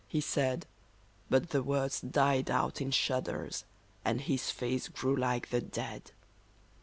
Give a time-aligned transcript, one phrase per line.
[0.07, 0.65] "he said;
[1.29, 3.65] But the words died out in shudders,
[4.03, 6.09] and his face grew like the dead.